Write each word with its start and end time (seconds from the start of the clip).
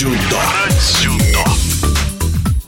Про 0.00 0.14
дзюдо. 0.78 1.57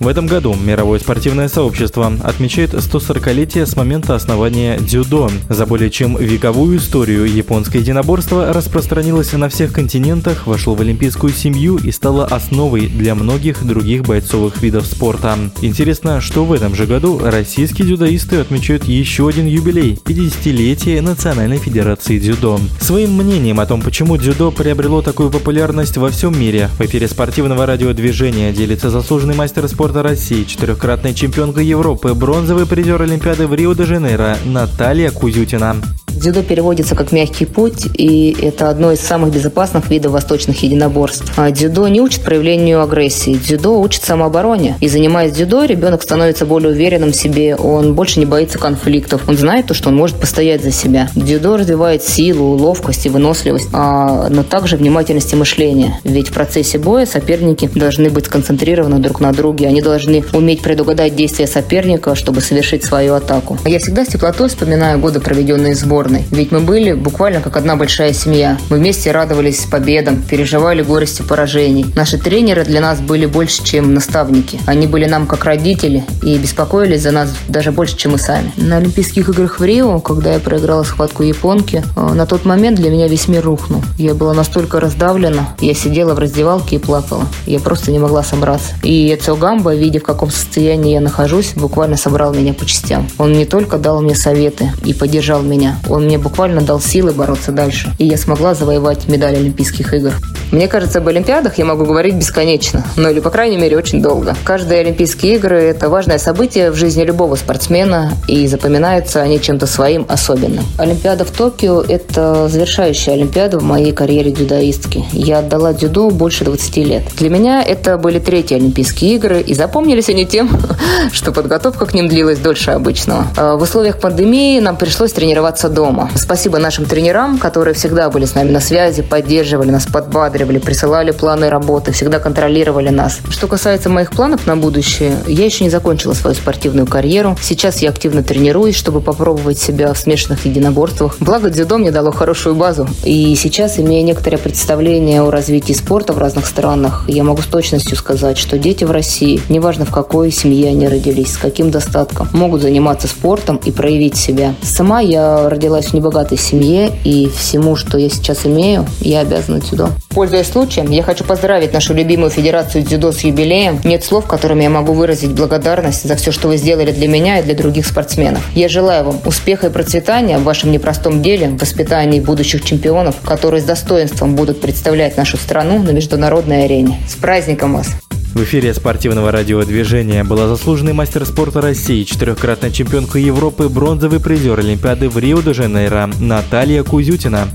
В 0.00 0.08
этом 0.08 0.26
году 0.26 0.54
мировое 0.54 0.98
спортивное 0.98 1.48
сообщество 1.48 2.10
отмечает 2.24 2.72
140-летие 2.72 3.66
с 3.66 3.76
момента 3.76 4.14
основания 4.14 4.78
дзюдо. 4.78 5.30
За 5.50 5.66
более 5.66 5.90
чем 5.90 6.16
вековую 6.16 6.78
историю 6.78 7.26
японское 7.26 7.80
единоборство 7.80 8.50
распространилось 8.50 9.34
на 9.34 9.50
всех 9.50 9.74
континентах, 9.74 10.46
вошло 10.46 10.74
в 10.74 10.80
олимпийскую 10.80 11.34
семью 11.34 11.76
и 11.76 11.92
стало 11.92 12.24
основой 12.24 12.86
для 12.86 13.14
многих 13.14 13.62
других 13.62 14.04
бойцовых 14.04 14.62
видов 14.62 14.86
спорта. 14.86 15.36
Интересно, 15.60 16.22
что 16.22 16.46
в 16.46 16.54
этом 16.54 16.74
же 16.74 16.86
году 16.86 17.20
российские 17.22 17.86
дзюдоисты 17.86 18.36
отмечают 18.36 18.84
еще 18.84 19.28
один 19.28 19.44
юбилей– 19.44 20.00
50-летие 20.06 21.02
Национальной 21.02 21.58
Федерации 21.58 22.18
дзюдо. 22.18 22.58
Своим 22.80 23.18
мнением 23.18 23.60
о 23.60 23.66
том, 23.66 23.82
почему 23.82 24.16
дзюдо 24.16 24.50
приобрело 24.50 25.02
такую 25.02 25.30
популярность 25.30 25.98
во 25.98 26.08
всем 26.08 26.40
мире, 26.40 26.70
в 26.78 26.80
эфире 26.80 27.06
спортивного 27.06 27.66
радиодвижения 27.66 28.50
делится 28.50 28.88
заслуженный 28.88 29.34
мастер 29.34 29.68
спорта 29.68 29.89
спорта 29.90 30.08
России, 30.08 30.44
четырехкратная 30.44 31.14
чемпионка 31.14 31.60
Европы, 31.60 32.14
бронзовый 32.14 32.64
призер 32.64 33.02
Олимпиады 33.02 33.48
в 33.48 33.54
Рио-де-Жанейро 33.54 34.36
Наталья 34.44 35.10
Кузютина. 35.10 35.74
Дзюдо 36.20 36.42
переводится 36.42 36.94
как 36.94 37.12
«мягкий 37.12 37.46
путь», 37.46 37.86
и 37.94 38.36
это 38.42 38.68
одно 38.68 38.92
из 38.92 39.00
самых 39.00 39.32
безопасных 39.32 39.88
видов 39.88 40.12
восточных 40.12 40.62
единоборств. 40.62 41.32
А 41.38 41.50
дзюдо 41.50 41.88
не 41.88 42.02
учит 42.02 42.20
проявлению 42.20 42.82
агрессии, 42.82 43.40
дзюдо 43.42 43.80
учит 43.80 44.02
самообороне. 44.02 44.76
И 44.80 44.88
занимаясь 44.88 45.32
дзюдо, 45.32 45.64
ребенок 45.64 46.02
становится 46.02 46.44
более 46.44 46.72
уверенным 46.72 47.12
в 47.12 47.16
себе, 47.16 47.56
он 47.56 47.94
больше 47.94 48.20
не 48.20 48.26
боится 48.26 48.58
конфликтов, 48.58 49.22
он 49.28 49.38
знает 49.38 49.68
то, 49.68 49.72
что 49.72 49.88
он 49.88 49.96
может 49.96 50.20
постоять 50.20 50.62
за 50.62 50.72
себя. 50.72 51.08
Дзюдо 51.14 51.56
развивает 51.56 52.02
силу, 52.02 52.54
ловкость 52.54 53.06
и 53.06 53.08
выносливость, 53.08 53.70
а, 53.72 54.28
но 54.28 54.42
также 54.42 54.76
внимательность 54.76 55.32
и 55.32 55.36
мышление. 55.36 56.00
Ведь 56.04 56.28
в 56.28 56.34
процессе 56.34 56.76
боя 56.76 57.06
соперники 57.06 57.70
должны 57.74 58.10
быть 58.10 58.26
сконцентрированы 58.26 58.98
друг 58.98 59.20
на 59.20 59.32
друге, 59.32 59.68
они 59.68 59.80
должны 59.80 60.22
уметь 60.34 60.60
предугадать 60.60 61.16
действия 61.16 61.46
соперника, 61.46 62.14
чтобы 62.14 62.42
совершить 62.42 62.84
свою 62.84 63.14
атаку. 63.14 63.56
Я 63.64 63.78
всегда 63.78 64.04
с 64.04 64.08
теплотой 64.08 64.50
вспоминаю 64.50 64.98
годы, 64.98 65.18
проведенные 65.20 65.72
в 65.72 65.78
сборной. 66.10 66.26
Ведь 66.30 66.52
мы 66.52 66.60
были 66.60 66.92
буквально 66.92 67.40
как 67.40 67.56
одна 67.56 67.76
большая 67.76 68.12
семья. 68.12 68.58
Мы 68.70 68.78
вместе 68.78 69.12
радовались 69.12 69.66
победам, 69.70 70.22
переживали 70.22 70.82
горести 70.82 71.22
поражений. 71.22 71.86
Наши 71.94 72.18
тренеры 72.18 72.64
для 72.64 72.80
нас 72.80 73.00
были 73.00 73.26
больше, 73.26 73.64
чем 73.64 73.94
наставники. 73.94 74.60
Они 74.66 74.86
были 74.86 75.06
нам 75.06 75.26
как 75.26 75.44
родители 75.44 76.04
и 76.22 76.36
беспокоились 76.38 77.02
за 77.02 77.12
нас 77.12 77.32
даже 77.48 77.72
больше, 77.72 77.96
чем 77.96 78.12
мы 78.12 78.18
сами. 78.18 78.52
На 78.56 78.76
Олимпийских 78.76 79.28
играх 79.28 79.60
в 79.60 79.64
Рио, 79.64 80.00
когда 80.00 80.34
я 80.34 80.40
проиграла 80.40 80.82
схватку 80.82 81.22
японки, 81.22 81.82
э, 81.96 82.14
на 82.14 82.26
тот 82.26 82.44
момент 82.44 82.78
для 82.78 82.90
меня 82.90 83.08
весь 83.08 83.28
мир 83.28 83.44
рухнул. 83.44 83.82
Я 83.98 84.14
была 84.14 84.34
настолько 84.34 84.80
раздавлена, 84.80 85.54
я 85.60 85.74
сидела 85.74 86.14
в 86.14 86.18
раздевалке 86.18 86.76
и 86.76 86.78
плакала. 86.78 87.26
Я 87.46 87.60
просто 87.60 87.90
не 87.90 87.98
могла 87.98 88.22
собраться. 88.22 88.72
И 88.82 89.14
Эциогамба 89.14 89.60
Самбо, 89.60 89.74
видя 89.74 90.00
в 90.00 90.04
каком 90.04 90.30
состоянии 90.30 90.92
я 90.92 91.00
нахожусь, 91.00 91.52
буквально 91.54 91.96
собрал 91.96 92.32
меня 92.32 92.54
по 92.54 92.64
частям. 92.64 93.08
Он 93.18 93.32
не 93.32 93.44
только 93.44 93.78
дал 93.78 94.00
мне 94.00 94.14
советы 94.14 94.70
и 94.84 94.94
поддержал 94.94 95.42
меня, 95.42 95.78
он 95.88 95.99
мне 96.00 96.18
буквально 96.18 96.60
дал 96.60 96.80
силы 96.80 97.12
бороться 97.12 97.52
дальше. 97.52 97.92
И 97.98 98.06
я 98.06 98.16
смогла 98.16 98.54
завоевать 98.54 99.08
медаль 99.08 99.36
Олимпийских 99.36 99.94
игр. 99.94 100.12
Мне 100.52 100.66
кажется, 100.66 100.98
об 100.98 101.06
Олимпиадах 101.06 101.58
я 101.58 101.64
могу 101.64 101.84
говорить 101.84 102.16
бесконечно, 102.16 102.84
ну 102.96 103.08
или, 103.08 103.20
по 103.20 103.30
крайней 103.30 103.56
мере, 103.56 103.76
очень 103.76 104.02
долго. 104.02 104.34
Каждые 104.44 104.80
Олимпийские 104.80 105.36
игры– 105.36 105.56
это 105.62 105.88
важное 105.88 106.18
событие 106.18 106.72
в 106.72 106.74
жизни 106.74 107.04
любого 107.04 107.36
спортсмена, 107.36 108.14
и 108.26 108.48
запоминаются 108.48 109.22
они 109.22 109.40
чем-то 109.40 109.66
своим 109.66 110.06
особенным. 110.08 110.64
Олимпиада 110.76 111.24
в 111.24 111.30
Токио– 111.30 111.82
это 111.88 112.48
завершающая 112.48 113.14
Олимпиада 113.14 113.60
в 113.60 113.62
моей 113.62 113.92
карьере 113.92 114.32
дзюдоистки. 114.32 115.04
Я 115.12 115.38
отдала 115.38 115.72
дзюдо 115.72 116.10
больше 116.10 116.44
20 116.44 116.76
лет. 116.78 117.02
Для 117.16 117.30
меня 117.30 117.62
это 117.62 117.96
были 117.96 118.18
третьи 118.18 118.56
Олимпийские 118.56 119.14
игры, 119.14 119.40
и 119.40 119.54
запомнились 119.54 120.08
они 120.08 120.26
тем, 120.26 120.50
что 121.12 121.30
подготовка 121.30 121.86
к 121.86 121.94
ним 121.94 122.08
длилась 122.08 122.38
дольше 122.38 122.72
обычного. 122.72 123.24
А 123.36 123.54
в 123.54 123.62
условиях 123.62 124.00
пандемии 124.00 124.58
нам 124.58 124.76
пришлось 124.76 125.12
тренироваться 125.12 125.68
дома. 125.68 126.10
Спасибо 126.16 126.58
нашим 126.58 126.86
тренерам, 126.86 127.38
которые 127.38 127.74
всегда 127.74 128.10
были 128.10 128.24
с 128.24 128.34
нами 128.34 128.50
на 128.50 128.60
связи, 128.60 129.02
поддерживали 129.02 129.70
нас, 129.70 129.86
подбадривали 129.86 130.39
рассматривали, 130.40 130.58
присылали 130.58 131.10
планы 131.10 131.50
работы, 131.50 131.92
всегда 131.92 132.18
контролировали 132.18 132.88
нас. 132.88 133.18
Что 133.30 133.46
касается 133.46 133.88
моих 133.88 134.10
планов 134.10 134.46
на 134.46 134.56
будущее, 134.56 135.16
я 135.26 135.44
еще 135.44 135.64
не 135.64 135.70
закончила 135.70 136.14
свою 136.14 136.34
спортивную 136.34 136.86
карьеру. 136.86 137.36
Сейчас 137.42 137.82
я 137.82 137.90
активно 137.90 138.22
тренируюсь, 138.22 138.76
чтобы 138.76 139.00
попробовать 139.00 139.58
себя 139.58 139.92
в 139.92 139.98
смешанных 139.98 140.46
единоборствах. 140.46 141.16
Благо, 141.20 141.50
дзюдо 141.50 141.78
мне 141.78 141.90
дало 141.90 142.12
хорошую 142.12 142.54
базу. 142.54 142.86
И 143.04 143.34
сейчас, 143.36 143.78
имея 143.78 144.02
некоторое 144.02 144.38
представление 144.38 145.22
о 145.22 145.30
развитии 145.30 145.72
спорта 145.72 146.12
в 146.12 146.18
разных 146.18 146.46
странах, 146.46 147.04
я 147.08 147.24
могу 147.24 147.42
с 147.42 147.46
точностью 147.46 147.96
сказать, 147.96 148.38
что 148.38 148.58
дети 148.58 148.84
в 148.84 148.90
России, 148.90 149.40
неважно 149.48 149.84
в 149.84 149.90
какой 149.90 150.30
семье 150.30 150.70
они 150.70 150.88
родились, 150.88 151.34
с 151.34 151.36
каким 151.36 151.70
достатком, 151.70 152.28
могут 152.32 152.62
заниматься 152.62 153.08
спортом 153.08 153.60
и 153.64 153.70
проявить 153.70 154.16
себя. 154.16 154.54
Сама 154.62 155.00
я 155.00 155.48
родилась 155.48 155.86
в 155.86 155.94
небогатой 155.94 156.38
семье, 156.38 156.92
и 157.04 157.28
всему, 157.28 157.76
что 157.76 157.98
я 157.98 158.08
сейчас 158.08 158.46
имею, 158.46 158.86
я 159.00 159.20
обязана 159.20 159.60
дзюдо. 159.60 159.90
Пользуясь 160.30 160.52
случаем, 160.52 160.88
я 160.92 161.02
хочу 161.02 161.24
поздравить 161.24 161.72
нашу 161.72 161.92
любимую 161.92 162.30
Федерацию 162.30 162.84
дзюдо 162.84 163.10
с 163.10 163.18
юбилеем. 163.22 163.80
Нет 163.82 164.04
слов, 164.04 164.26
которыми 164.26 164.62
я 164.62 164.70
могу 164.70 164.92
выразить 164.92 165.32
благодарность 165.32 166.06
за 166.06 166.14
все, 166.14 166.30
что 166.30 166.46
вы 166.46 166.56
сделали 166.56 166.92
для 166.92 167.08
меня 167.08 167.40
и 167.40 167.42
для 167.42 167.56
других 167.56 167.84
спортсменов. 167.84 168.40
Я 168.54 168.68
желаю 168.68 169.06
вам 169.06 169.18
успеха 169.24 169.66
и 169.66 169.70
процветания 169.70 170.38
в 170.38 170.44
вашем 170.44 170.70
непростом 170.70 171.20
деле, 171.20 171.48
в 171.48 171.58
воспитании 171.58 172.20
будущих 172.20 172.64
чемпионов, 172.64 173.16
которые 173.24 173.60
с 173.60 173.64
достоинством 173.64 174.36
будут 174.36 174.60
представлять 174.60 175.16
нашу 175.16 175.36
страну 175.36 175.82
на 175.82 175.90
международной 175.90 176.66
арене. 176.66 177.00
С 177.08 177.16
праздником 177.16 177.74
вас! 177.74 177.88
В 178.32 178.44
эфире 178.44 178.72
спортивного 178.72 179.32
радиодвижения 179.32 180.22
была 180.22 180.46
заслуженный 180.46 180.92
мастер 180.92 181.26
спорта 181.26 181.60
России, 181.60 182.04
четырехкратная 182.04 182.70
чемпионка 182.70 183.18
Европы, 183.18 183.68
бронзовый 183.68 184.20
призер 184.20 184.60
Олимпиады 184.60 185.08
в 185.08 185.18
Рио-де-Жанейро 185.18 186.08
Наталья 186.20 186.84
Кузютина. 186.84 187.48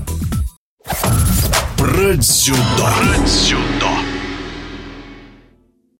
Про 2.06 2.14
дзюдо. 2.14 2.58
Про 2.78 3.24
дзюдо. 3.26 3.75